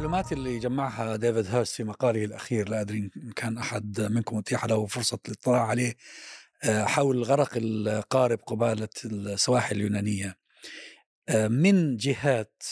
[0.00, 4.64] المعلومات اللي جمعها ديفيد هيرست في مقاله الأخير لا أدري إن كان أحد منكم أتيح
[4.64, 5.96] له فرصة الاطلاع عليه
[6.64, 10.38] آه، حول غرق القارب قبالة السواحل اليونانية.
[11.28, 12.62] آه، من جهات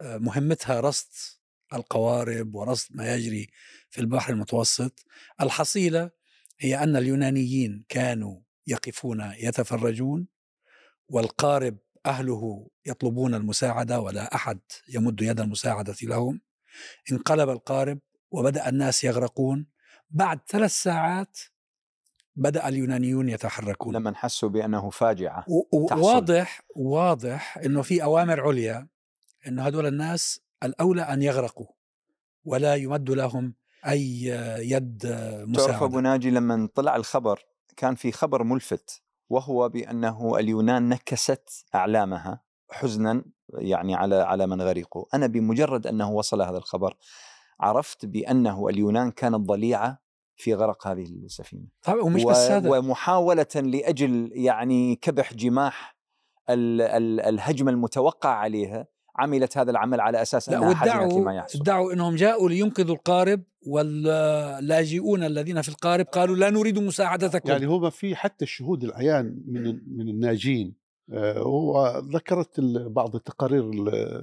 [0.00, 1.08] آه، مهمتها رصد
[1.72, 3.50] القوارب ورصد ما يجري
[3.90, 5.04] في البحر المتوسط.
[5.40, 6.10] الحصيلة
[6.60, 10.26] هي أن اليونانيين كانوا يقفون يتفرجون
[11.08, 16.51] والقارب أهله يطلبون المساعدة ولا أحد يمد يد المساعدة لهم.
[17.12, 17.98] انقلب القارب
[18.30, 19.66] وبدأ الناس يغرقون.
[20.10, 21.38] بعد ثلاث ساعات
[22.36, 23.96] بدأ اليونانيون يتحركون.
[23.96, 25.44] لما حسوا بأنه فاجعة
[25.92, 28.88] واضح واضح أنه في أوامر عليا
[29.46, 31.66] أنه هدول الناس الأولى أن يغرقوا
[32.44, 33.54] ولا يمد لهم
[33.86, 34.22] أي
[34.58, 35.06] يد
[35.46, 37.40] مساعدة تعرف أبو ناجي لما طلع الخبر
[37.76, 45.04] كان في خبر ملفت وهو بأنه اليونان نكست أعلامها حزنا يعني على على من غرقوا،
[45.14, 46.96] أنا بمجرد أنه وصل هذا الخبر
[47.60, 50.02] عرفت بأنه اليونان كانت ضليعة
[50.36, 51.66] في غرق هذه السفينة.
[51.82, 52.70] طبعا ومش بس هذا.
[52.70, 55.96] ومحاولة لأجل يعني كبح جماح
[56.50, 58.86] الهجمم المتوقع عليها
[59.16, 61.60] عملت هذا العمل على أساس أنها حزنت لما يحصل.
[61.60, 67.50] ادعوا إنهم جاءوا لينقذوا القارب واللاجئون الذين في القارب قالوا لا نريد مساعدتكم.
[67.50, 69.62] يعني هو في حتى الشهود العيان من
[69.96, 70.81] من الناجين
[71.46, 73.70] وذكرت بعض التقارير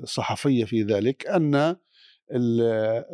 [0.03, 1.75] الصحفية في ذلك أن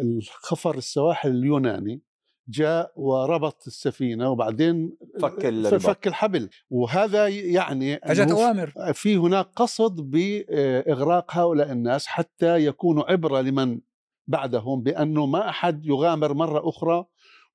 [0.02, 2.02] الخفر السواحل اليوناني
[2.48, 5.74] جاء وربط السفينة وبعدين فك الرباط.
[5.74, 13.42] فك الحبل وهذا يعني أجت أوامر في هناك قصد بإغراق هؤلاء الناس حتى يكونوا عبرة
[13.42, 13.80] لمن
[14.28, 17.06] بعدهم بأنه ما أحد يغامر مرة أخرى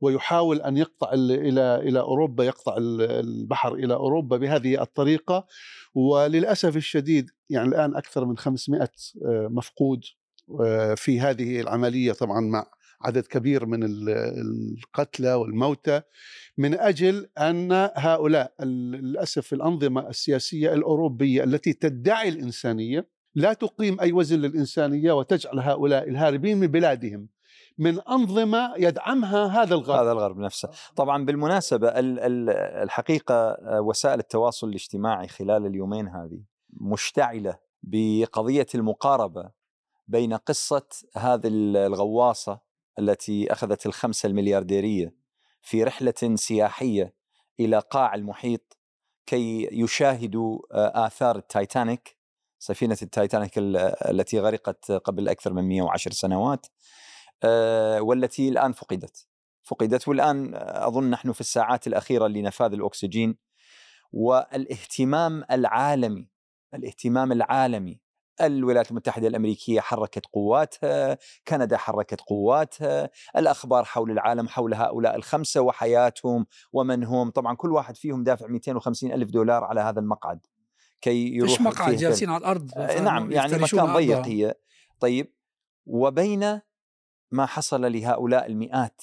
[0.00, 5.46] ويحاول أن يقطع إلى إلى أوروبا يقطع البحر إلى أوروبا بهذه الطريقة.
[5.94, 10.00] وللأسف الشديد يعني الآن أكثر من 500 آه، مفقود
[10.60, 12.66] آه، في هذه العملية طبعا مع
[13.02, 16.02] عدد كبير من القتلى والموتى
[16.58, 24.39] من أجل أن هؤلاء للأسف الأنظمة السياسية الأوروبية التي تدعي الإنسانية لا تقيم أي وزن
[24.39, 27.28] للإنسانية وتجعل هؤلاء الهاربين من بلادهم.
[27.80, 30.01] من أنظمة يدعمها هذا الغرب.
[30.01, 30.70] هذا الغرب نفسه.
[30.96, 31.92] طبعا بالمناسبة
[32.83, 36.40] الحقيقة وسائل التواصل الاجتماعي خلال اليومين هذه
[36.70, 39.51] مشتعلة بقضية المقاربة
[40.08, 40.86] بين قصة
[41.17, 41.48] هذه
[41.86, 42.61] الغواصة
[42.98, 45.14] التي أخذت الخمسة المليارديرية
[45.63, 47.14] في رحلة سياحية
[47.61, 48.79] إلى قاع المحيط
[49.27, 52.17] كي يشاهدوا آه، آثار التايتانيك
[52.58, 56.67] سفينة التايتانيك التي غرقت قبل أكثر من 110 سنوات.
[56.67, 57.09] آه،
[58.01, 59.27] والتي الآن فقدت.
[59.62, 63.36] فقدت والآن أظن نحن في الساعات الأخيرة لنفاذ الأكسجين.
[64.12, 66.28] والإهتمام العالمي
[66.74, 68.01] الإهتمام العالمي
[68.40, 71.18] الولايات المتحدة الأمريكية حركت قواتها
[71.48, 77.30] كندا حركت قواتها الأخبار حول العالم حول هؤلاء الخمسة وحياتهم ومن هم.
[77.30, 80.46] طبعا كل واحد فيهم دافع 250 ألف دولار على هذا المقعد.
[81.01, 84.55] كي يروح مقعد؟ جالسين على الأرض آه، نعم يعني مكان ضيق هي.
[85.01, 85.34] طيب
[85.86, 86.61] وبين
[87.33, 89.02] ما حصل لهؤلاء المئات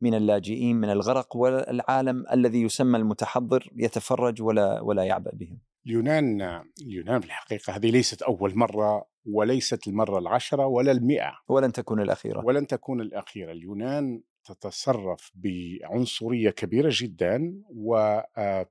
[0.00, 5.60] من اللاجئين من الغرق والعالم الذي يسمى المتحضر يتفرج ولا ولا يعبأ بهم.
[5.86, 6.42] اليونان
[6.80, 11.32] اليونان في الحقيقة هذه ليست أول مرة وليست المرة العشرة ولا المئة.
[11.48, 12.44] ولن تكون الأخيرة.
[12.44, 13.52] ولن تكون الأخيرة.
[13.52, 18.66] اليونان تتصرف بعنصرية كبيرة جدا وأنا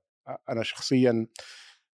[0.48, 1.26] آه، شخصيا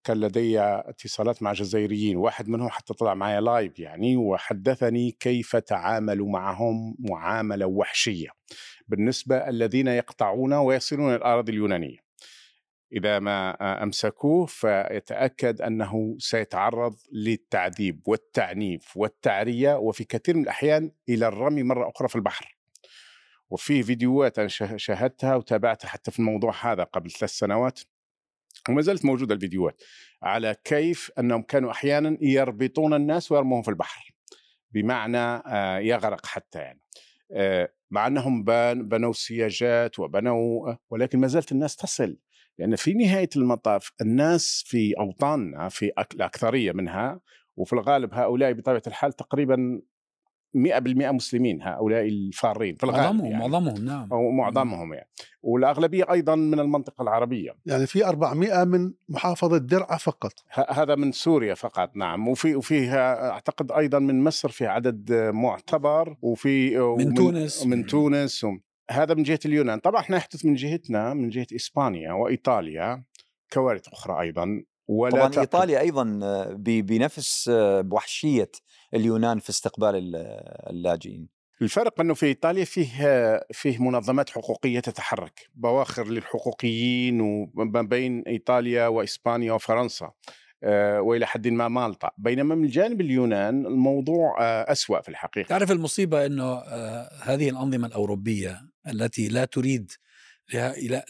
[0.07, 6.29] كان لدي اتصالات مع جزائريين واحد منهم حتى طلع معي لايف يعني وحدثني كيف تعاملوا
[6.29, 8.27] معهم معاملة وحشية.
[8.87, 11.97] بالنسبة الذين يقطعون ويصلون الأراضي اليونانية.
[12.93, 21.63] إذا ما أمسكوه فيتأكد أنه سيتعرض للتعذيب والتعنيف والتعرية وفي كثير من الأحيان إلى الرمي
[21.63, 22.57] مرة أخرى في البحر.
[23.49, 24.47] وفي فيديوهات أنا
[24.77, 27.79] شاهدتها وتابعتها حتى في الموضوع هذا قبل ثلاث سنوات.
[28.69, 29.83] وما زالت موجودة الفيديوهات
[30.23, 34.11] على كيف أنهم كانوا أحيانا يربطون الناس ويرموهم في البحر
[34.71, 36.81] بمعنى آه، يغرق حتى يعني.
[37.31, 38.43] آه، مع أنهم
[38.73, 42.17] بنوا سياجات وبنوا ولكن ما زالت الناس تصل.
[42.59, 47.19] لأن في نهاية المطاف الناس في أوطاننا في الأكثرية منها
[47.55, 49.81] وفي الغالب هؤلاء بطبيعة الحال تقريبا
[50.57, 53.49] 100% مسلمين هؤلاء الفارين في الغالب معظمهم يعني.
[53.49, 54.13] معظمهم نعم.
[54.13, 55.09] أو معظمهم يعني.
[55.41, 57.51] والأغلبية أيضا من المنطقة العربية.
[57.65, 60.33] يعني في 400 من محافظة درعا فقط.
[60.69, 62.27] هذا من سوريا فقط نعم.
[62.27, 67.65] وفي وفيها أعتقد أيضا من مصر في عدد معتبر وفي من تونس.
[67.65, 68.45] من تونس
[68.91, 69.79] هذا من جهة اليونان.
[69.79, 73.03] طبعا إحنا يحدث من جهتنا من جهة إسبانيا وإيطاليا
[73.53, 74.63] كوارث أخرى أيضا.
[74.87, 75.39] ولا طبعا تقل.
[75.39, 76.03] إيطاليا أيضا
[76.57, 78.51] بنفس بوحشيه
[78.93, 80.15] اليونان في استقبال
[80.69, 81.27] اللاجئين.
[81.61, 89.53] الفرق أنه في إيطاليا فيه فيه منظمات حقوقية تتحرك بواخر للحقوقيين وما بين إيطاليا وإسبانيا
[89.53, 90.11] وفرنسا
[90.63, 92.11] آه، وإلى حد ما مالطا.
[92.17, 95.47] بينما من جانب اليونان الموضوع آه، أسوأ في الحقيقة.
[95.47, 99.91] تعرف المصيبة أنه آه، هذه الأنظمة الأوروبية التي لا تريد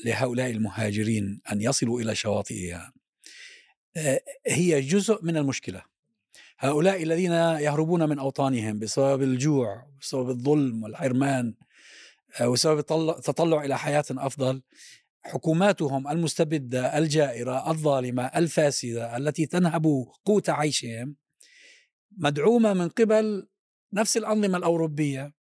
[0.06, 2.94] لهؤلاء المهاجرين أن يصلوا إلى شواطئها
[4.48, 5.84] هي جزء من المشكلة.
[6.60, 11.54] هؤلاء الذين يهربون من أوطانهم بسبب الجوع بسبب الظلم والحرمان
[12.42, 14.62] وبسبب التطلع إلى حياة أفضل
[15.22, 21.16] حكوماتهم المستبدة الجائرة الظالمة الفاسدة التي تنهب قوت عيشهم
[22.18, 23.48] مدعومة من قبل
[23.94, 25.34] نفس الأنظمة الأوروبية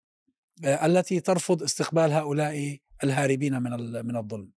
[0.65, 3.71] آه، التي ترفض استقبال هؤلاء الهاربين من
[4.07, 4.53] من الظلم.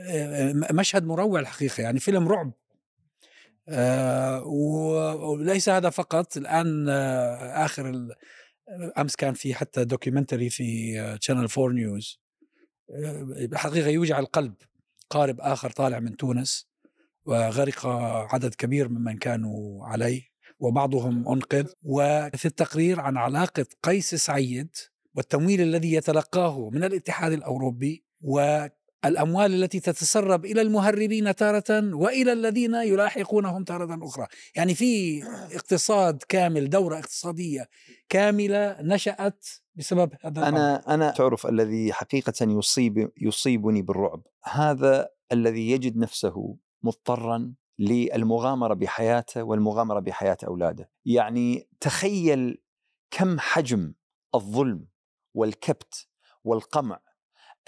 [0.00, 2.52] آه، مشهد مروع الحقيقة يعني فيلم رعب.
[3.72, 6.36] آه، وليس هذا فقط.
[6.36, 6.88] الآن
[7.54, 8.08] آخر
[8.98, 12.20] أمس كان في حتى documentary في Channel 4 News
[13.50, 14.54] بحقيقة يوجع القلب.
[15.10, 16.68] قارب آخر طالع من تونس
[17.24, 17.86] وغرق
[18.34, 20.22] عدد كبير ممن كانوا عليه
[20.58, 21.72] وبعضهم أنقذ.
[21.82, 24.76] وفي التقرير عن علاقة قيس سعيد
[25.14, 28.04] والتمويل الذي يتلقاه من الاتحاد الأوروبي
[29.04, 34.26] والأموال التي تتسرب إلى المهربين تارة وإلى الذين يلاحقونهم تارة أخرى.
[34.56, 35.22] يعني في
[35.54, 37.68] اقتصاد كامل دورة اقتصادية
[38.08, 44.22] كاملة نشأت بسبب هذا أنا أنا تعرف الذي حقيقة يصيب يصيبني بالرعب.
[44.44, 50.90] هذا الذي يجد نفسه مضطرا للمغامرة بحياته والمغامرة بحياة أولاده.
[51.04, 52.62] يعني تخيل
[53.10, 53.94] كم حجم
[54.34, 54.86] الظلم
[55.34, 56.08] والكبت
[56.44, 57.00] والقمع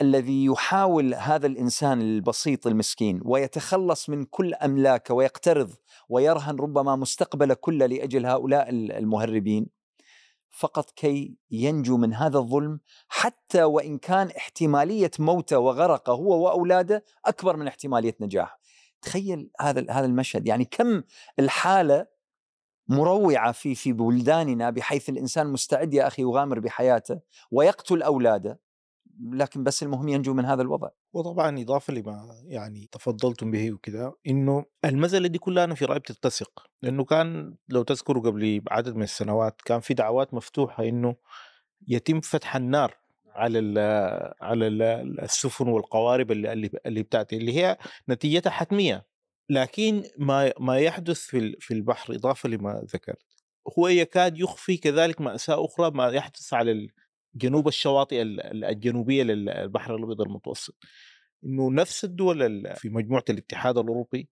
[0.01, 5.71] الذي يحاول هذا الإنسان البسيط المسكين ويتخلص من كل أملاكه ويقترض
[6.09, 9.67] ويرهن ربما مستقبله كله لأجل هؤلاء المهربين
[10.51, 17.57] فقط كي ينجو من هذا الظلم حتى وإن كان احتمالية موته وغرقه هو وأولاده أكبر
[17.57, 18.61] من احتمالية نجاحه.
[19.03, 21.03] تخيل هذا هذا المشهد يعني كم
[21.39, 22.07] الحالة
[22.89, 27.21] مروعة في في بلداننا بحيث الإنسان مستعد يا أخي يغامر بحياته
[27.51, 28.64] ويقتل أولاده
[29.33, 30.89] لكن بس المهم ينجو من هذا الوضع.
[31.13, 36.67] وطبعا إضافة لما يعني تفضلتم به وكذا إنه المسألة دي كلها أنا في رأيي بتتسق.
[36.83, 41.17] لأنه كان لو تذكروا قبل عدد من السنوات كان في دعوات مفتوحة إنه
[41.89, 42.97] يتم فتح النار
[43.35, 43.79] على ال
[44.41, 44.83] على ال
[45.21, 47.79] السفن والقوارب اللي اللي بتاتي اللي هي
[48.09, 49.07] نتيجتها حتمية.
[49.51, 53.35] لكن ما ما يحدث في في البحر إضافة لما ذكرت
[53.79, 56.89] هو يكاد يخفي كذلك مأساة أخرى ما يحدث على
[57.35, 60.75] جنوب الشواطئ الجنوبية للبحر الأبيض المتوسط.
[61.45, 64.29] إنه نفس الدول في مجموعة الاتحاد الأوروبي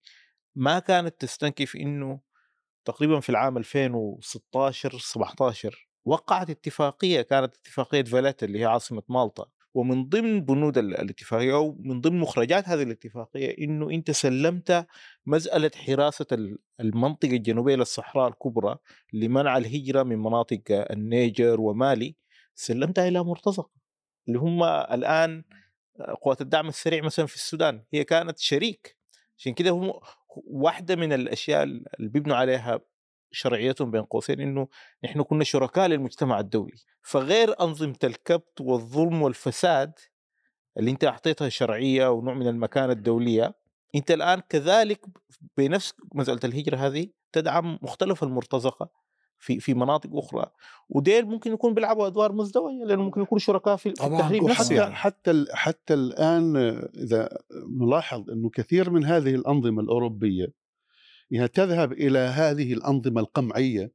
[0.57, 2.21] ما كانت تستنكف إنه
[2.85, 9.47] تقريبا في العام 2016 17 وقعت اتفاقية كانت اتفاقية فاليتا اللي هي عاصمة مالطا.
[9.75, 14.87] ومن ضمن بنود الاتفاقية أو من ضمن مخرجات هذه الاتفاقية إنه أنت سلمت
[15.27, 16.27] مسألة حراسة
[16.81, 18.77] المنطقة الجنوبية للصحراء الكبرى
[19.13, 22.17] لمنع الهجرة من مناطق النيجر ومالي.
[22.55, 23.71] سلمتها إلى مرتزقة
[24.29, 25.45] اللي هم الآن
[26.23, 28.97] قوات الدعم السريع مثلا في السودان هي كانت شريك.
[29.39, 29.93] عشان كده هم
[30.37, 32.81] واحدة من الأشياء اللي بيبنوا عليها
[33.31, 34.69] شرعيتهم بين قوسين إنه
[35.05, 36.77] نحن كنا شركاء للمجتمع الدولي.
[37.03, 39.93] فغير أنظمة الكبت والظلم والفساد
[40.79, 43.55] اللي أنت أعطيتها شرعية ونوع من المكانة الدولية
[43.95, 45.07] أنت الآن كذلك
[45.57, 48.91] بنفس مسألة الهجرة هذه تدعم مختلف المرتزقة
[49.43, 50.47] في في مناطق أخرى
[50.89, 54.95] وديل ممكن يكون بيلعبوا أدوار مزدوجة لأنه ممكن يكونوا شركاء في التحريم نفسه يعني.
[54.95, 56.57] حتى حتى الآن
[56.97, 57.39] إذا
[57.81, 60.47] نلاحظ إنه كثير من هذه الأنظمة الأوروبية
[61.33, 63.93] هي تذهب إلى هذه الأنظمة القمعية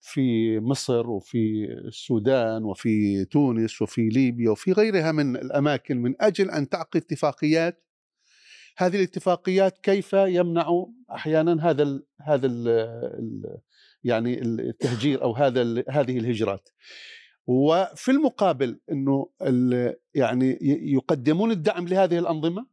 [0.00, 6.68] في مصر وفي السودان وفي تونس وفي ليبيا وفي غيرها من الأماكن من أجل أن
[6.68, 7.87] تعقد اتفاقيات
[8.78, 13.58] هذه الاتفاقيات كيف يمنع أحيانا هذا ال هذا ال
[14.04, 16.68] يعني التهجير أو هذا هذه الهجرات؟
[17.46, 19.28] وفي المقابل إنه
[20.14, 20.58] يعني
[20.92, 22.66] يقدمون الدعم لهذه الأنظمة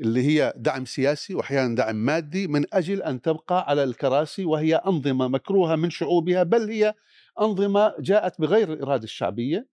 [0.00, 5.28] اللي هي دعم سياسي واحيانا دعم مادي من أجل أن تبقى على الكراسي وهي أنظمة
[5.28, 6.94] مكروهة من شعوبها بل هي
[7.40, 9.68] أنظمة جاءت بغير الإرادة الشعبية.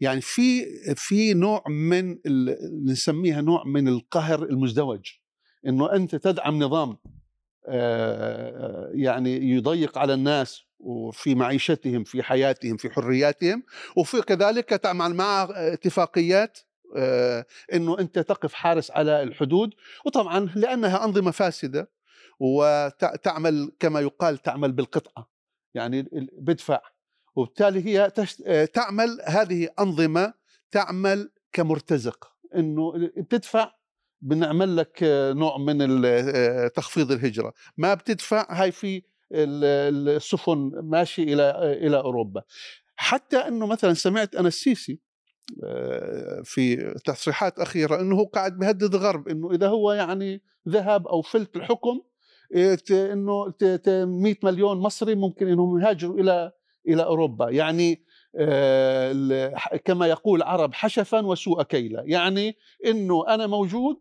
[0.00, 2.18] يعني في في نوع من
[2.84, 5.10] نسميها نوع من القهر المزدوج.
[5.66, 6.96] إنه أنت تدعم نظام
[8.94, 13.62] يعني يضيق على الناس وفي معيشتهم في حياتهم في حرياتهم
[13.96, 16.58] وفي كذلك تعمل مع اتفاقيات
[17.72, 19.74] إنه أنت تقف حارس على الحدود.
[20.06, 21.90] وطبعا لأنها أنظمة فاسدة
[22.40, 25.30] وتعمل كما يقال تعمل بالقطعة.
[25.74, 26.08] يعني
[26.38, 26.80] بدفع.
[27.36, 28.42] وبالتالي هي تشت...
[28.46, 30.34] آه، تعمل هذه أنظمة
[30.70, 33.72] تعمل كمرتزق إنه بتدفع
[34.20, 37.52] بنعمل لك آه، نوع من آه، تخفيض الهجرة.
[37.76, 41.50] ما بتدفع هاي في ال- السفن ماشي إلى
[41.86, 42.42] إلى أوروبا.
[42.96, 45.00] حتى إنه مثلا سمعت أنا السيسي
[46.44, 51.56] في تصريحات أخيرة إنه هو قاعد بيهدد الغرب إنه إذا هو يعني ذهب أو فلت
[51.56, 52.00] الحكم
[52.54, 56.52] إيه، إنه ت- ت- 100 مليون مصري ممكن إنهم يهاجروا إلى
[56.88, 57.50] إلى أوروبا.
[57.50, 58.04] يعني
[58.36, 62.02] آه، كما يقول عرب حشفا وسوء كيلا.
[62.06, 63.96] يعني إنه أنا موجود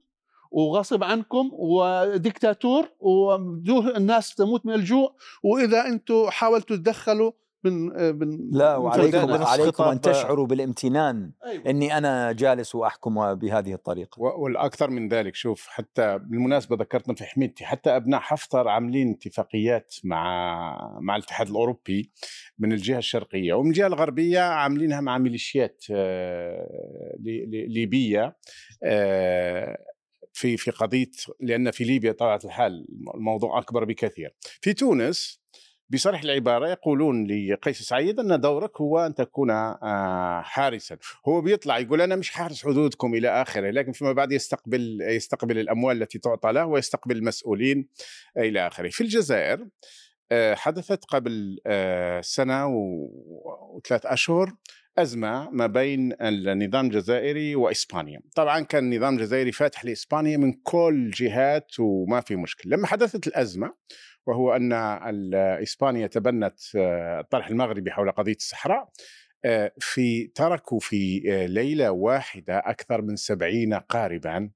[0.51, 7.31] وغصب عنكم وديكتاتور وبدوه الناس تموت من الجوع وإذا أنتم حاولتوا تدخلوا
[7.63, 7.71] من
[8.19, 11.69] من لا من وعليكم عليكم أن تشعروا بالامتنان أيوة.
[11.69, 14.21] إني أنا جالس وأحكم بهذه الطريقة.
[14.21, 20.97] والأكثر من ذلك شوف حتى بالمناسبة ذكرتنا في حميدتي حتى أبناء حفتر عاملين اتفاقيات مع
[21.01, 22.11] مع الاتحاد الأوروبي
[22.59, 28.37] من الجهة الشرقية ومن الجهة الغربية عاملينها مع ميليشيات آه، لي- لي- ليبيه
[28.83, 29.77] آه،
[30.33, 34.35] في في قضية لأن في ليبيا طبيعة الحال الموضوع أكبر بكثير.
[34.61, 35.43] في تونس
[35.93, 40.97] بصريح العبارة يقولون لقيس سعيد أن دورك هو أن تكون آه، حارسا.
[41.27, 46.01] هو بيطلع يقول أنا مش حارس حدودكم إلى آخره لكن فيما بعد يستقبل يستقبل الأموال
[46.01, 47.87] التي تعطى له ويستقبل المسؤولين
[48.37, 48.89] إلى آخره.
[48.89, 49.67] في الجزائر
[50.31, 54.53] آه، حدثت قبل آه، سنة وثلاث أشهر
[54.97, 61.79] أزمة ما بين النظام الجزائري وإسبانيا، طبعا كان النظام الجزائري فاتح لإسبانيا من كل الجهات
[61.79, 63.73] وما في مشكلة، لما حدثت الأزمة
[64.27, 64.73] وهو أن
[65.33, 68.89] اسبانيا تبنت آه، الطرح المغربي حول قضية الصحراء
[69.45, 74.49] آه، في تركوا في آه، ليلة واحدة أكثر من 70 قاربا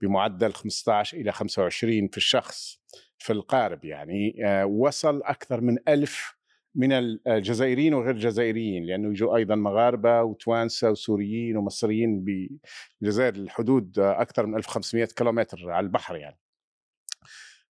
[0.00, 2.80] بمعدل 15 إلى 25 في الشخص
[3.18, 6.36] في القارب يعني آه، وصل أكثر من ألف
[6.74, 6.92] من
[7.26, 14.56] الجزائريين وغير الجزائريين لأنه يجوا أيضا مغاربة وتوانسة وسوريين ومصريين بالجزائر الحدود آه، أكثر من
[14.56, 16.38] 1500 كيلومتر على البحر يعني.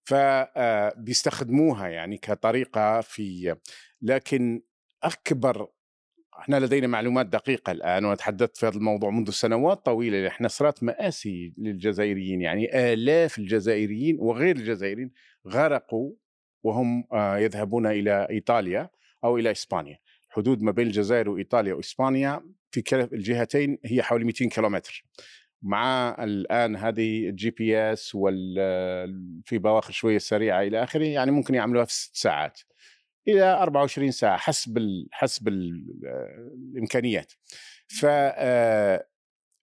[0.06, 3.56] فبيستخدموها يعني كطريقة في
[4.02, 4.62] لكن
[5.02, 5.68] أكبر
[6.38, 10.82] إحنا لدينا معلومات دقيقة الآن وأنا تحدثت في هذا الموضوع منذ سنوات طويلة إحنا صارت
[10.82, 15.10] مآسي للجزائريين يعني آلاف الجزائريين وغير الجزائريين
[15.48, 16.12] غرقوا
[16.62, 18.90] وهم آه، يذهبون إلى إيطاليا
[19.24, 19.98] أو إلى إسبانيا.
[20.28, 25.04] حدود ما بين الجزائر وإيطاليا وإسبانيا في الجهتين هي حوالي 200 كيلومتر.
[25.66, 28.54] مع الآن هذه ال GPS وال
[29.44, 32.60] في بواخر شوية سريعة إلى آخره يعني ممكن يعملوها في ست ساعات
[33.28, 35.84] إلى 24 ساعة حسب ال حسب ال
[36.54, 37.32] الإمكانيات.
[38.04, 39.06] آه،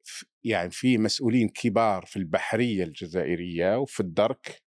[0.04, 4.62] ف- يعني في مسؤولين كبار في البحرية الجزائرية وفي الدرك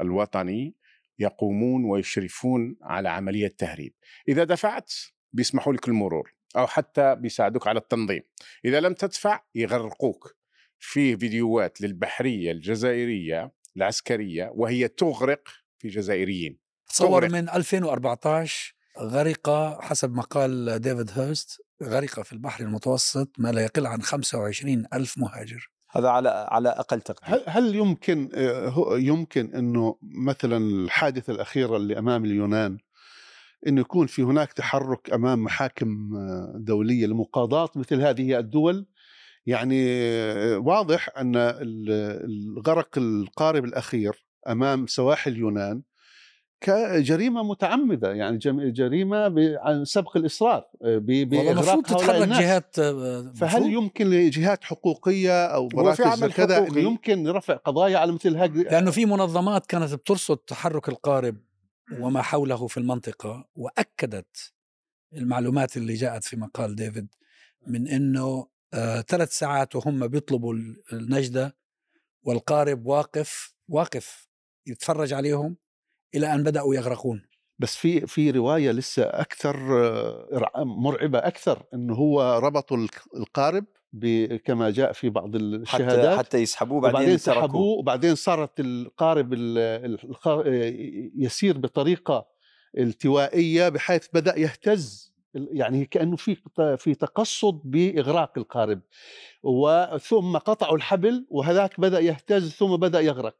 [0.00, 0.74] الوطني
[1.18, 3.94] يقومون ويشرفون على عملية تهريب
[4.28, 4.92] إذا دفعت
[5.32, 8.22] بيسمحوا لك المرور أو حتى بيساعدوك على التنظيم.
[8.64, 10.36] إذا لم تدفع يغرقوك.
[10.78, 17.32] في فيديوهات للبحرية الجزائرية العسكرية وهي تغرق في جزائريين تصور تغرق.
[17.32, 19.50] من 2014 غرق
[19.82, 25.18] حسب ما قال ديفيد هيرست غرق في البحر المتوسط ما لا يقل عن 25 ألف
[25.18, 25.70] مهاجر.
[25.90, 27.34] هذا على على أقل تقدير.
[27.36, 32.78] هل هل يمكن آه، هو- يمكن إنه مثلا الحادثة الأخيرة اللي أمام اليونان
[33.66, 38.86] إنه يكون في هناك تحرك أمام محاكم آه، دولية لمقاضاة مثل هذه الدول؟
[39.46, 39.84] يعني
[40.56, 41.90] واضح أن ال-
[42.58, 45.82] الغرق القارب الأخير أمام سواحل اليونان
[46.60, 48.38] كجريمة متعمدة يعني
[48.70, 53.72] جريمة عن سبق الإصرار آه، بإغراق هؤلاء تتحرك الناس جهات آه، فهل مفروض.
[53.72, 56.58] يمكن لجهات حقوقية أو في مراكز كذا.
[56.58, 61.36] انه يمكن رفع قضايا على مثل هذه لأنه في منظمات كانت بترصد تحرك القارب
[62.00, 64.52] وما حوله في المنطقة وأكدت
[65.16, 67.08] المعلومات اللي جاءت في مقال ديفيد
[67.66, 68.48] من أنه آه
[69.08, 71.56] ثلاث ساعات وهم بيطلبوا ال- النجدة
[72.22, 74.28] والقارب واقف واقف
[74.66, 75.56] يتفرج عليهم
[76.14, 77.22] إلى أن بدأوا يغرقون.
[77.58, 79.56] بس في في رواية لسه أكثر
[79.86, 83.64] آه، مرعبة أكثر إنه هو ربطوا القارب
[84.44, 89.58] كما جاء في بعض حتى الشهادات حتى يسحبوه بعدين, وبعدين سحبوه وبعدين صارت القارب ال-
[89.58, 90.42] ال- الخ-
[91.16, 92.26] يسير بطريقة
[92.78, 96.36] التوائية بحيث بدأ يهتز يعني كأنه في
[96.78, 98.80] في تقصد بإغراق القارب.
[99.50, 103.34] وثم قطعوا الحبل وهذاك بدأ يهتز ثم بدأ يغرق.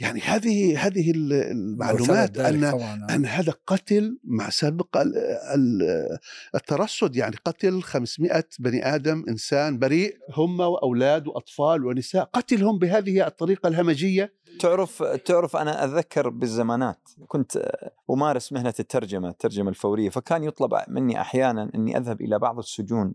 [0.00, 5.16] يعني هذه هذه ال- المعلومات أن طبعا أن هذا قتل مع سابق ال-
[5.54, 6.18] ال-
[6.54, 12.24] الترصد يعني قتل 500 بني آدم إنسان بريء هم وأولاد وأطفال ونساء.
[12.32, 17.70] قتلهم بهذه الطريقة الهمجية؟ تعرف تعرف أنا اتذكر بالزمانات كنت
[18.10, 23.14] أمارس مهنة الترجمة الترجمة الفورية فكان يطلب مني أحيانا أني أذهب إلى بعض السجون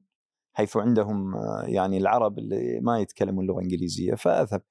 [0.54, 4.62] حيث عندهم آه، يعني العرب اللي ما يتكلمون اللغة الانجليزيه فأذهب.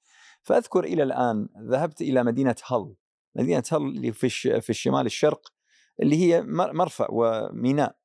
[0.41, 2.95] فأذكر إلى الآن ذهبت إلى مدينة هل.
[3.35, 4.29] مدينة هل اللي في
[4.61, 5.53] في الشمال الشرق
[6.01, 7.95] اللي هي مر- مرفأ وميناء.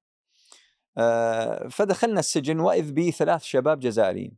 [0.99, 4.37] آه، فدخلنا السجن وإذ بي ثلاث شباب جزائريين.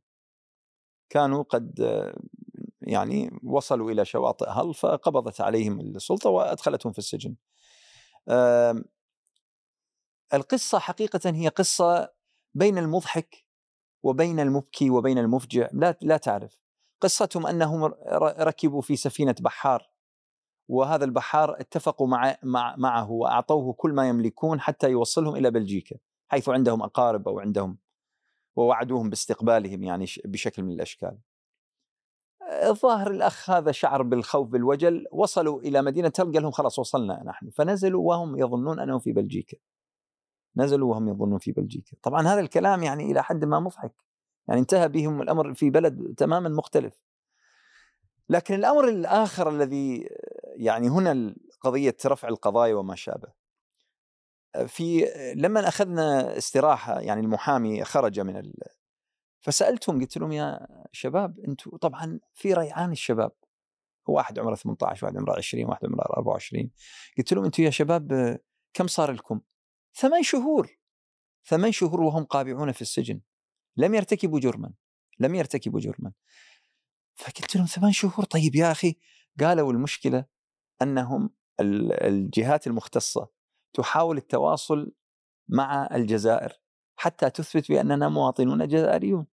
[1.11, 2.19] كانوا قد آه،
[2.81, 7.37] يعني وصلوا إلى شواطئ هل فقبضت عليهم السلطة وأدخلتهم في السجن.
[10.35, 12.16] القصة حقيقة هي قصة
[12.57, 13.45] بين المضحك
[14.03, 16.59] وبين المبكي وبين المفجع لا لا تعرف.
[17.01, 17.85] قصتهم أنهم
[18.39, 19.91] ركبوا في سفينة بحار
[20.69, 25.97] وهذا البحار اتفقوا مع مع معه وأعطوه كل ما يملكون حتى يوصلهم إلى بلجيكا
[26.29, 27.79] حيث عندهم أقارب أو عندهم
[28.57, 31.19] ووعدوهم باستقبالهم يعني بشكل من الأشكال.
[32.63, 37.51] الظاهر الأخ هذا شعر بالخوف بالوجل وصلوا إلى مدينة تل قال لهم خلاص وصلنا نحن
[37.51, 39.57] فنزلوا وهم يظنون أنهم في بلجيكا
[40.57, 41.97] نزلوا وهم يظنون في بلجيكا.
[42.03, 43.93] طبعا هذا الكلام يعني إلى حد ما مضحك.
[44.49, 47.03] يعني انتهى بهم الأمر في بلد تماما مختلف.
[48.29, 50.09] لكن الأمر الآخر الذي
[50.57, 53.29] يعني هنا قضية رفع القضايا وما شابه.
[54.67, 58.55] في لما أخذنا استراحة يعني المحامي خرج من ال...
[59.41, 63.33] فسألتهم قلت لهم يا شباب أنتم طبعا في ريعان الشباب.
[64.07, 66.71] واحد عمره 18 واحد عمره 20 واحد عمره 24
[67.19, 68.39] قلت لهم أنتم يا شباب
[68.75, 69.41] كم صار لكم؟
[69.97, 70.79] ثمان شهور.
[71.47, 73.21] ثمان شهور وهم قابعون في السجن.
[73.77, 74.73] لم يرتكبوا جرما.
[75.19, 76.13] لم يرتكبوا جرما.
[77.15, 78.97] فقلت لهم ثمان شهور؟ طيب يا أخي
[79.41, 80.25] قالوا المشكلة
[80.83, 83.29] أنهم ال- الجهات المختصة
[83.73, 84.93] تحاول التواصل
[85.49, 86.53] مع الجزائر
[86.97, 89.27] حتى تثبت بأننا مواطنون جزائريون.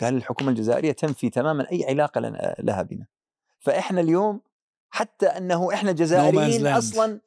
[0.00, 3.06] قال الحكومة الجزائرية تنفي تماما أي علاقة لنا- لها بنا.
[3.58, 4.40] فإحنا اليوم
[4.90, 6.76] حتى أنه إحنا جزائريين land.
[6.76, 7.20] أصلا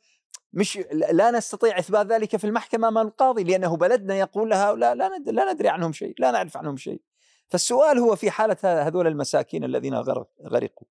[0.54, 0.78] مش
[1.12, 5.54] لا نستطيع إثبات ذلك في المحكمة أمام القاضي لأنه بلدنا يقول لهؤلاء لا ند- لا
[5.54, 7.02] ندري عنهم شيء لا نعرف عنهم شيء.
[7.50, 10.88] فالسؤال هو في حالة هذول المساكين الذين غرق غرقوا.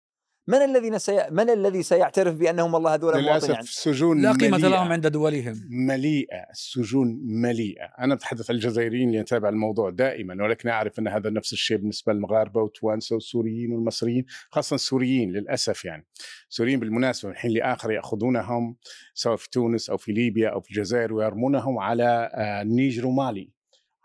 [0.51, 1.27] من الذين سي...
[1.31, 4.59] من الذي سيعترف بأنهم والله هذول مواطنين للأسف عن- السجون لا قيمة.
[4.59, 5.61] لهم عند دولهم.
[5.71, 6.51] مليئة.
[6.51, 7.85] السجون مليئة.
[7.85, 12.13] أنا بتحدث عن الجزائريين اللي نتابع الموضوع دائما ولكن أعرف أن هذا نفس الشيء بالنسبة
[12.13, 16.07] للمغاربة والتوانسة والسوريين والمصريين خاصة السوريين للأسف يعني.
[16.51, 18.77] السوريين بالمناسبة من حين لآخر يأخذونهم
[19.15, 23.51] سواء في تونس أو في ليبيا أو في الجزائر ويرمونهم على آه، النيجر ومالي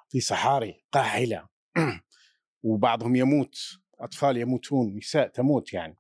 [0.09, 1.45] في صحاري قاحلة.
[2.63, 3.55] وبعضهم يموت
[3.99, 5.97] أطفال يموتون نساء تموت يعني.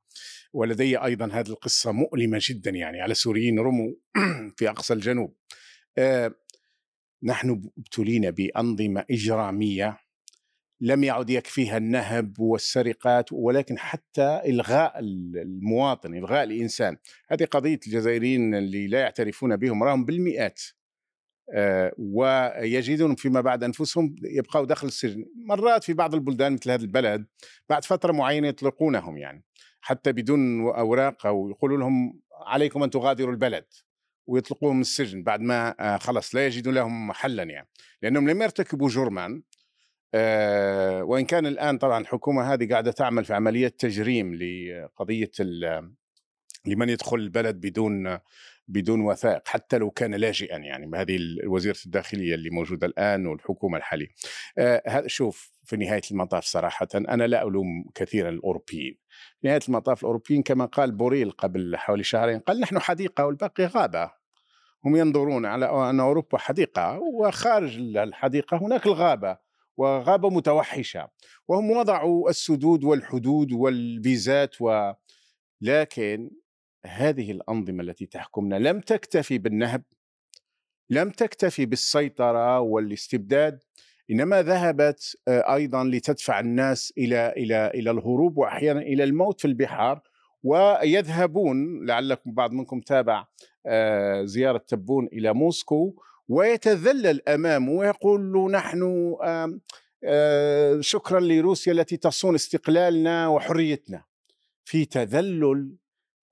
[0.53, 3.93] ولدي أيضا هذه القصة مؤلمة جدا يعني على سوريين رموا
[4.57, 5.35] في أقصى الجنوب.
[5.97, 6.35] آه،
[7.23, 9.97] نحن ابتلينا بأنظمة إجرامية
[10.81, 16.97] لم يعد يكفيها النهب والسرقات ولكن حتى إلغاء المواطن إلغاء الإنسان.
[17.29, 20.61] هذه قضية الجزائريين اللي لا يعترفون بهم راهم بالمئات.
[21.53, 25.25] آه، ويجدون فيما بعد أنفسهم يبقوا داخل السجن.
[25.45, 27.25] مرات في بعض البلدان مثل هذا البلد
[27.69, 29.43] بعد فترة معينة يطلقونهم يعني.
[29.85, 33.65] حتى بدون أوراق أو يقولوا لهم عليكم أن تغادروا البلد
[34.27, 37.67] ويطلقوهم السجن بعد ما آه، خلص لا يجدون لهم محلا يعني.
[38.01, 39.41] لأنهم لم يرتكبوا جرما
[40.13, 45.93] آه، وإن كان الآن طبعا الحكومة هذه قاعدة تعمل في عملية تجريم لقضية ال-
[46.67, 48.19] لمن يدخل البلد بدون
[48.67, 54.07] بدون وثائق حتى لو كان لاجئا يعني بهذه وزيرة الداخلية اللي موجودة الآن والحكومة الحالية.
[54.57, 58.97] آه، شوف في نهاية المطاف صراحة أنا لا ألوم كثيرا الأوروبيين.
[59.41, 64.11] في نهاية المطاف الأوروبيين كما قال بوريل قبل حوالي شهرين قال نحن حديقة والباقي غابة.
[64.85, 69.37] هم ينظرون على أن أوروبا حديقة وخارج الحديقة هناك الغابة
[69.77, 71.09] وغابة متوحشة.
[71.47, 74.91] وهم وضعوا السدود والحدود والفيزات و...
[75.61, 76.29] لكن
[76.85, 79.83] هذه الأنظمة التي تحكمنا لم تكتفي بالنهب
[80.89, 83.63] لم تكتفي بالسيطرة والاستبداد
[84.11, 90.01] إنما ذهبت آه، أيضا لتدفع الناس إلى إلى إلى الهروب وأحيانا إلى الموت في البحار
[90.43, 93.25] ويذهبون لعلكم بعض منكم تابع
[93.65, 95.95] آه، زيارة تبون إلى موسكو
[96.27, 99.15] ويتذلل أمامه ويقول نحن
[100.03, 104.03] آه، شكرا لروسيا التي تصون استقلالنا وحريتنا.
[104.65, 105.75] في تذلل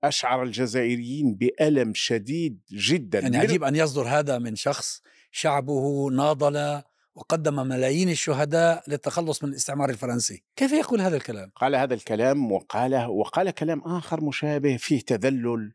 [0.08, 6.82] أشعر الجزائريين بألم شديد جدا يعني عجيب أن يصدر هذا من شخص شعبه ناضل
[7.14, 10.44] وقدم ملايين الشهداء للتخلص من الاستعمار الفرنسي.
[10.56, 15.72] كيف يقول هذا الكلام؟ قال هذا الكلام وقال وقال كلام آخر مشابه فيه تذلل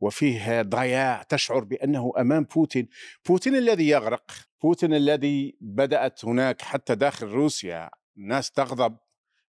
[0.00, 2.88] وفيه ضياع تشعر بأنه أمام بوتين.
[3.28, 4.30] بوتين الذي يغرق
[4.62, 8.96] بوتين الذي بدأت هناك حتى داخل روسيا ناس تغضب.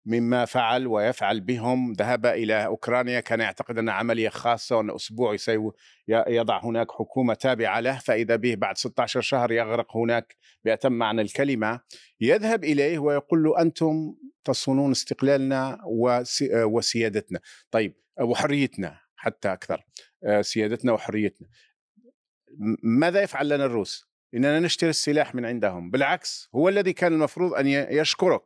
[0.05, 1.93] مما فعل ويفعل بهم.
[1.93, 5.71] ذهب إلى أوكرانيا كان يعتقد أن عملية خاصة وأن أسبوع يسوي
[6.07, 7.99] يضع هناك حكومة تابعة له.
[7.99, 10.35] فإذا به بعد 16 شهر يغرق هناك
[10.65, 11.79] بأتم معنى الكلمة.
[12.21, 15.79] يذهب إليه ويقول له أنتم تصونون استقلالنا
[16.65, 17.39] وسيادتنا.
[17.71, 19.85] طيب وحريتنا حتى أكثر.
[20.41, 21.47] سيادتنا وحريتنا.
[22.83, 25.91] ماذا يفعل لنا الروس؟ إننا نشتري السلاح من عندهم.
[25.91, 28.41] بالعكس هو الذي كان المفروض أن يشكرك.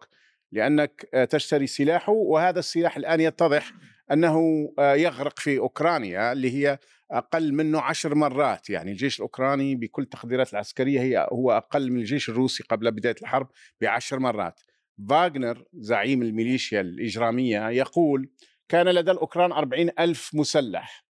[0.51, 3.73] لأنك آه، تشتري سلاحه وهذا السلاح الآن يتضح
[4.11, 6.79] أنه آه، يغرق في أوكرانيا اللي هي
[7.11, 8.69] أقل منه عشر مرات.
[8.69, 13.47] يعني الجيش الأوكراني بكل التقديرات العسكرية هي هو أقل من الجيش الروسي قبل بداية الحرب
[13.81, 14.61] بعشر مرات.
[15.09, 18.29] فاغنر زعيم الميليشيا الإجرامية يقول
[18.69, 21.05] كان لدى الأوكران أربعين ألف مسلح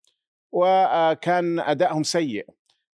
[0.53, 2.47] وكان أدائهم سيء.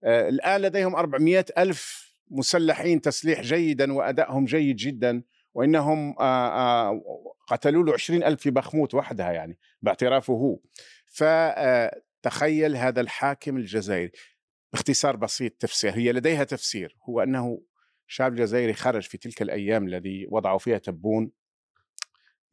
[0.04, 5.24] آه، الآن لديهم أربعمائة ألف مسلحين تسليح جيدا وأدائهم جيد جدا.
[5.58, 6.50] وإنهم آه،
[6.90, 7.02] آه،
[7.48, 10.60] قتلوا له 20 ألف في بخموت وحدها يعني باعترافه هو.
[11.06, 14.12] فتخيل هذا الحاكم الجزائري.
[14.74, 16.98] باختصار بسيط تفسير هي لديها تفسير.
[17.10, 17.62] هو أنه
[18.08, 21.32] شاب جزائري خرج في تلك الأيام الذي وضعوا فيها تبون.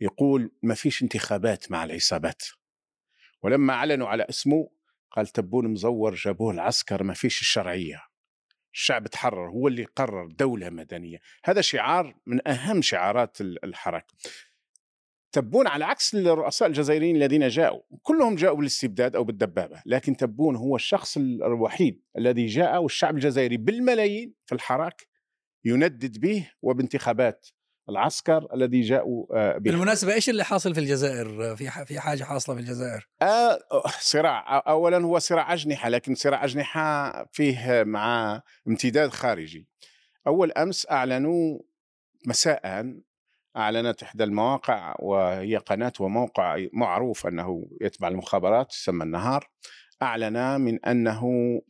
[0.01, 2.43] يقول ما فيش انتخابات مع العصابات.
[3.43, 4.71] ولما أعلنوا على اسمه
[5.11, 8.14] قال تبون مزور جابوه العسكر ما فيش الشرعية.
[8.75, 11.21] الشعب تحرر هو اللي قرر دولة مدنية.
[11.45, 14.15] هذا شعار من أهم شعارات الحركة.
[15.35, 20.77] تبون على عكس الرؤساء الجزائريين الذين جاءوا كلهم جاءوا بالاستبداد أو بالدبابة لكن تبون هو
[20.77, 25.07] الشخص الوحيد الذي جاء والشعب الجزائري بالملايين في الحراك
[25.65, 27.49] يندد به وبانتخابات
[27.89, 32.55] العسكر الذي جاءوا آه، به بالمناسبة إيش اللي حاصل في الجزائر؟ في في حاجة حاصلة
[32.55, 33.59] في الجزائر؟ آه
[34.01, 39.69] صراع أولا هو صراع أجنحة لكن صراع أجنحة فيه مع امتداد خارجي.
[40.27, 41.59] أول أمس أعلنوا
[42.27, 42.95] مساء
[43.57, 49.49] أعلنت إحدى المواقع وهي قناة وموقع معروف أنه يتبع المخابرات يسمى النهار
[50.03, 51.23] أعلن من أنه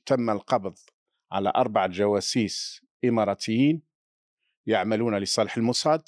[0.07, 0.74] تم القبض
[1.33, 3.83] على أربعة جواسيس إماراتيين
[4.66, 6.03] يعملون لصالح الموساد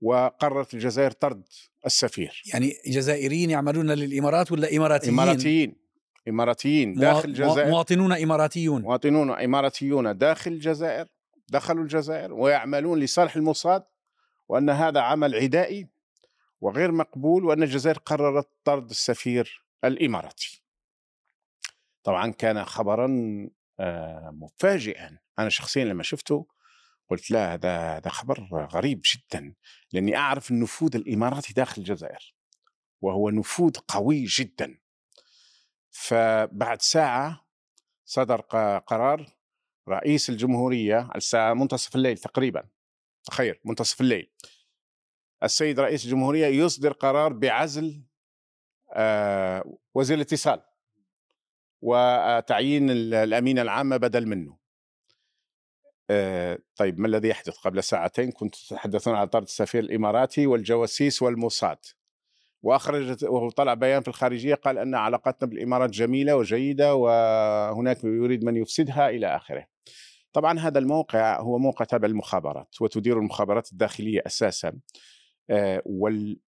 [0.00, 1.42] وقررت الجزائر طرد
[1.86, 5.76] السفير يعني جزائريين يعملون للإمارات ولا إماراتيين؟ إماراتيين
[6.28, 11.06] إماراتيين داخل الجزائر مواطنون إماراتيون مواطنون إماراتيون داخل الجزائر
[11.48, 13.84] دخلوا الجزائر ويعملون لصالح الموساد
[14.48, 15.88] وأن هذا عمل عدائي
[16.60, 20.62] وغير مقبول وأن الجزائر قررت طرد السفير الإماراتي.
[22.02, 23.08] طبعا كان خبرا
[23.80, 26.46] آه، مفاجئا أنا شخصيا لما شفته
[27.08, 29.54] قلت لا هذا هذا خبر غريب جدا
[29.92, 32.34] لأني أعرف النفوذ الإماراتي داخل الجزائر
[33.00, 34.78] وهو نفوذ قوي جدا.
[35.90, 37.46] فبعد ساعة
[38.04, 38.40] صدر
[38.86, 39.26] قرار
[39.88, 42.68] رئيس الجمهورية الساعة منتصف الليل تقريبا.
[43.24, 44.32] تخيل منتصف الليل.
[45.42, 48.04] السيد رئيس الجمهورية يصدر قرار بعزل
[48.92, 50.62] آه، وزير الاتصال
[51.80, 54.58] وتعيين الأمينة العامة بدل منه.
[56.10, 61.78] آه، طيب ما الذي يحدث قبل ساعتين كنت تتحدثون عن طرد السفير الإماراتي والجواسيس والموساد
[62.62, 69.08] وأخرجت وطلع بيان في الخارجية قال أن علاقتنا بالإمارات جميلة وجيدة وهناك يريد من يفسدها
[69.08, 69.66] إلى آخره.
[70.32, 74.78] طبعا هذا الموقع هو موقع تابع للمخابرات وتدير المخابرات الداخلية أساسا
[75.50, 76.40] آه، وال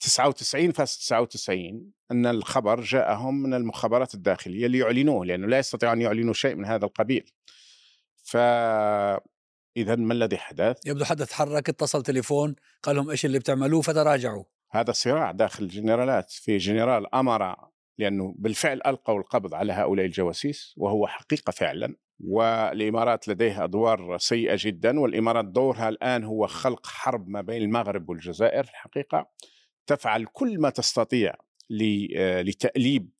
[0.00, 6.64] 99.99 أن الخبر جاءهم من المخابرات الداخلية ليعلنوه لأنه لا يستطيعون أن يعلنوا شيء من
[6.64, 7.32] هذا القبيل.
[8.26, 8.36] ف
[9.76, 14.44] اذا ما الذي حدث؟ يبدو حدا تحرك اتصل تليفون قال لهم إيش اللي بتعملوه؟ فتراجعوا.
[14.70, 16.30] هذا صراع داخل الجنرالات.
[16.30, 17.56] في جنرال أمر
[17.98, 25.00] لأنه بالفعل ألقوا القبض على هؤلاء الجواسيس وهو حقيقة فعلا والإمارات لديها أدوار سيئة جدا
[25.00, 28.64] والإمارات دورها الآن هو خلق حرب ما بين المغرب والجزائر.
[28.64, 29.30] الحقيقة
[29.86, 31.34] تفعل كل ما تستطيع
[32.16, 33.10] آه، لتأليب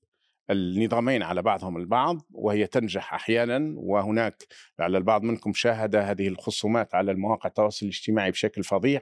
[0.51, 4.43] النظامين على بعضهم البعض وهي تنجح أحيانا وهناك
[4.79, 9.01] لعل البعض منكم شاهد هذه الخصومات على المواقع التواصل الاجتماعي بشكل فظيع.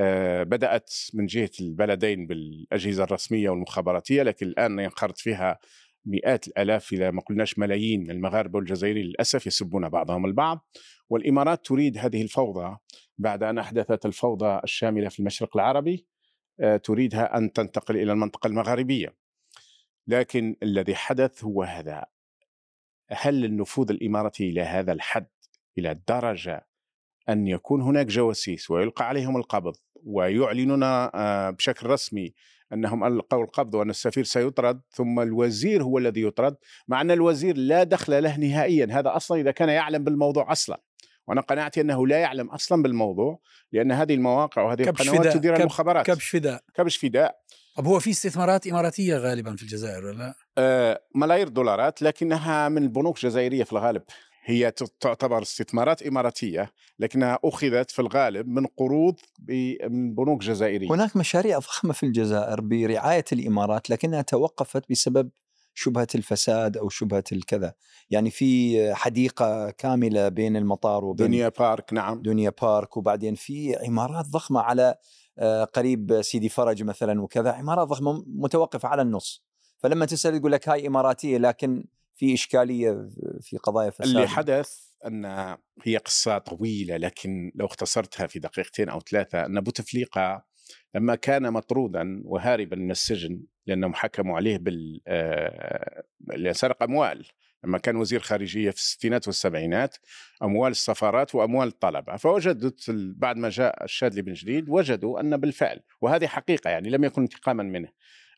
[0.00, 5.58] آه، بدأت من جهة البلدين بالأجهزة الرسمية والمخابراتية لكن الآن ينخرط فيها
[6.06, 10.66] مئات الآلاف اذا ما قلناش ملايين من المغاربة والجزائريين للأسف يسبون بعضهم البعض.
[11.10, 12.76] والإمارات تريد هذه الفوضى
[13.18, 16.06] بعد أن أحدثت الفوضى الشاملة في المشرق العربي.
[16.60, 19.25] آه، تريدها أن تنتقل إلى المنطقة المغاربية.
[20.06, 22.04] لكن الذي حدث هو هذا.
[23.10, 25.26] هل النفوذ الإماراتي إلى هذا الحد
[25.78, 26.66] إلى درجة
[27.28, 32.34] أن يكون هناك جواسيس ويلقى عليهم القبض ويعلنون آه، بشكل رسمي
[32.72, 36.56] أنهم ألقوا القبض وأن السفير سيطرد ثم الوزير هو الذي يطرد
[36.88, 38.88] مع أن الوزير لا دخل له نهائيا.
[38.90, 40.80] هذا أصلا إذا كان يعلم بالموضوع أصلا.
[41.26, 43.38] وأنا قناعتي أنه لا يعلم أصلا بالموضوع
[43.72, 45.34] لأن هذه المواقع وهذه القنوات فداء.
[45.34, 46.06] تدير كب- المخابرات.
[46.06, 46.62] كبش فداء.
[46.74, 47.36] كبش فداء.
[47.76, 52.82] طب هو في استثمارات إماراتية غالبا في الجزائر ولا لا؟ آه، ملايير دولارات لكنها من
[52.82, 54.02] البنوك الجزائريه في الغالب.
[54.44, 59.14] هي تعتبر استثمارات إماراتية لكنها أخذت في الغالب من قروض
[59.88, 60.90] من بنوك جزائرية.
[60.90, 65.30] هناك مشاريع ضخمه في الجزائر برعاية الإمارات لكنها توقفت بسبب
[65.74, 67.74] شبهة الفساد أو شبهة الكذا.
[68.10, 72.22] يعني في حديقة كاملة بين المطار وبين دنيا بارك نعم.
[72.22, 74.94] دنيا بارك وبعدين في عمارات ضخمة على
[75.74, 79.44] قريب سيدي فرج مثلا وكذا عمارات ضخمة متوقفة على النص.
[79.78, 83.08] فلما تسأل يقول لك هاي إماراتية لكن في إشكالية
[83.40, 84.06] في قضايا فساد.
[84.06, 90.44] اللي حدث أن هي قصة طويلة لكن لو اختصرتها في دقيقتين أو ثلاثة أن بوتفليقه
[90.94, 96.02] لما كان مطرودا وهاربا من السجن لأنهم حكموا عليه بال آه،
[96.52, 97.26] سرق أموال
[97.64, 99.96] لما كان وزير خارجية في الستينات والسبعينات
[100.42, 102.84] أموال السفارات وأموال الطلبه فوجدت
[103.16, 107.62] بعد ما جاء الشاذلي بن جديد وجدوا أن بالفعل وهذه حقيقة يعني لم يكن انتقاما
[107.62, 107.88] منه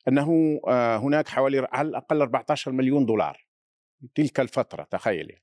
[0.08, 3.46] أنه آه، هناك حوالي على الأقل 14 مليون دولار.
[4.14, 5.42] تلك الفترة تخيلي.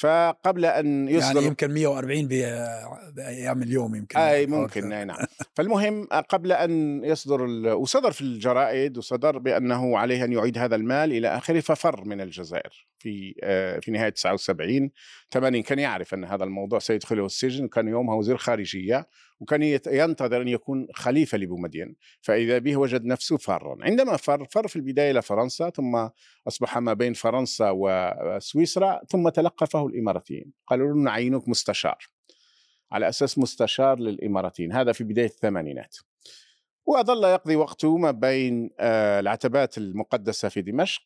[0.00, 4.18] فقبل أن يصدر يعني يمكن 140 ب- بأيام اليوم يمكن.
[4.18, 4.92] أي ممكن.
[4.92, 5.16] أي نعم.
[5.54, 7.42] فالمهم قبل أن يصدر.
[7.74, 12.86] وصدر في الجرائد وصدر بأنه عليه أن يعيد هذا المال إلى آخره ففر من الجزائر
[12.98, 14.90] في آه، في نهاية 79
[15.30, 17.64] 80 كان يعرف أن هذا الموضوع سيدخله السجن.
[17.64, 19.06] وكان يومها وزير خارجية.
[19.40, 24.76] وكان ينتظر أن يكون خليفة لبومدين فإذا به وجد نفسه فرا عندما فر فر في
[24.76, 26.08] البداية إلى فرنسا ثم
[26.48, 30.52] أصبح ما بين فرنسا وسويسرا ثم تلقفه الإماراتيين.
[30.66, 31.98] قالوا له نعينك مستشار.
[32.92, 34.72] على أساس مستشار للإماراتيين.
[34.72, 35.96] هذا في بداية الثمانينات.
[36.86, 41.02] وظل يقضي وقته ما بين آه، العتبات المقدسة في دمشق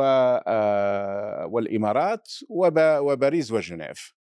[0.00, 4.14] آه، والإمارات وب- وباريس وجنيف.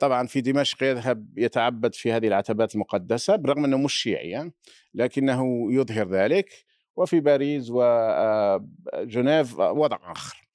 [0.00, 4.52] طبعا في دمشق يذهب يتعبد في هذه العتبات المقدسة برغم أنه مش شيعي
[4.94, 6.64] لكنه يظهر ذلك.
[6.96, 10.48] وفي باريس وجنيف وضع آخر.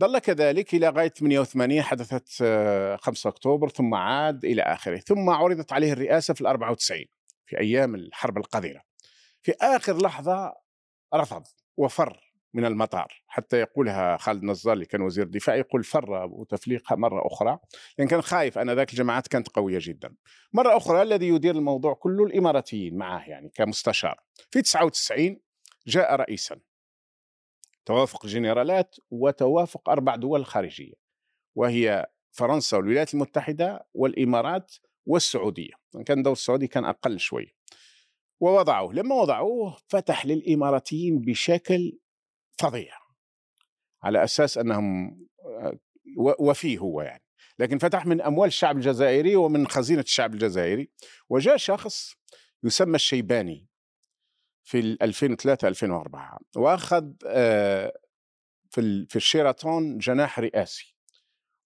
[0.00, 4.98] ظل كذلك إلى غاية 88 حدثت آه، 5 أكتوبر ثم عاد إلى آخره.
[4.98, 7.04] ثم عرضت عليه الرئاسة في ال 94
[7.46, 8.82] في أيام الحرب القذرة.
[9.42, 10.54] في آخر لحظة
[11.14, 11.42] رفض
[11.76, 17.26] وفر من المطار حتى يقولها خالد نزار اللي كان وزير الدفاع يقول فر بوتفليقه مرة
[17.26, 17.58] أخرى.
[17.98, 20.14] لأن كان خايف أن ذاك الجماعات كانت قوية جدا.
[20.52, 24.20] مرة أخرى الذي يدير الموضوع كله الإماراتيين معه يعني كمستشار.
[24.50, 25.40] في 99
[25.86, 26.60] جاء رئيسا.
[27.86, 30.94] توافق جنرالات وتوافق أربع دول خارجية
[31.56, 34.74] وهي فرنسا والولايات المتحدة والإمارات
[35.06, 35.72] والسعودية.
[36.06, 37.54] كان دور السعودي كان أقل شوي.
[38.40, 41.98] ووضعوه لما وضعوه فتح للإماراتيين بشكل
[42.58, 42.92] فظيع.
[44.02, 45.08] على أساس أنهم
[45.44, 45.78] آه،
[46.18, 47.22] و- وفيه هو يعني.
[47.58, 50.90] لكن فتح من أموال الشعب الجزائري ومن خزينة الشعب الجزائري
[51.28, 52.14] وجاء شخص
[52.64, 53.66] يسمى الشيباني
[54.64, 57.92] في ال 2003 2004 وأخذ آه،
[58.70, 60.94] في في الشيراتون جناح رئاسي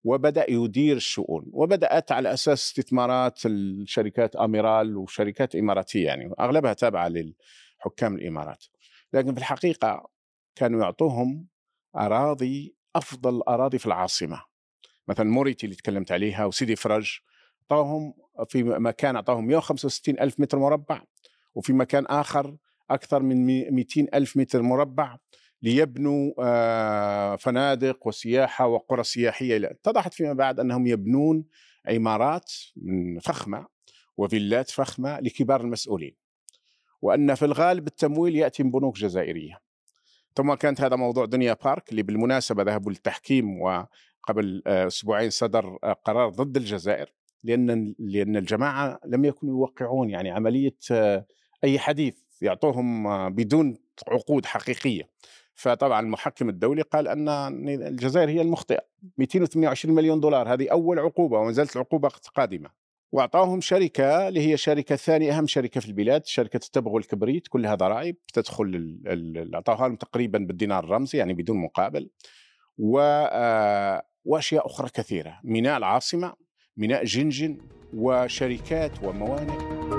[0.04, 8.14] وبدأ يدير الشؤون وبدأت على أساس استثمارات الشركات أميرال وشركات إماراتية يعني أغلبها تابعة للحكام
[8.14, 8.64] الإمارات.
[9.12, 10.08] لكن في الحقيقة
[10.54, 11.46] كانوا يعطوهم
[11.96, 14.42] أراضي أفضل أراضي في العاصمة.
[15.08, 17.18] مثلا موريتي اللي تكلمت عليها وسيدي فرج
[17.62, 18.14] أعطاهم
[18.48, 21.02] في مكان أعطاهم 165 ألف متر مربع
[21.54, 22.56] وفي مكان آخر
[22.90, 25.18] أكثر من 200 ألف متر مربع
[25.62, 31.44] ليبنوا آه، فنادق وسياحة وقرى سياحية اتضحت فيما بعد أنهم يبنون
[31.86, 32.52] عمارات
[33.22, 33.66] فخمة
[34.16, 36.16] وفيلات فخمة لكبار المسؤولين.
[37.02, 39.58] وأن في الغالب التمويل يأتي من بنوك جزائرية.
[40.34, 45.92] ثم كانت هذا موضوع دنيا بارك اللي بالمناسبة ذهبوا للتحكيم وقبل آه، أسبوعين صدر آه،
[45.92, 47.12] قرار ضد الجزائر
[47.44, 51.26] لأن لأن الجماعة لم يكونوا يوقعون يعني عملية آه،
[51.64, 53.76] أي حديث يعطوهم بدون
[54.08, 55.08] عقود حقيقية.
[55.54, 57.28] فطبعا المحكم الدولي قال أن
[57.68, 58.82] الجزائر هي المخطئة.
[59.18, 62.81] 228 مليون دولار هذه أول عقوبة وما زالت العقوبه قادمة.
[63.12, 68.16] وأعطاهم شركة اللي هي شركة ثانية أهم شركة في البلاد شركة التبغ والكبريت كلها ضرائب
[68.32, 68.98] تدخل
[69.54, 72.10] أعطاها لهم تقريبا بالدينار الرمزي يعني بدون مقابل.
[72.78, 73.00] و
[73.32, 76.34] آه، وأشياء أخرى كثيرة ميناء العاصمة
[76.76, 77.58] ميناء جنجن
[77.94, 79.91] وشركات وموانئ.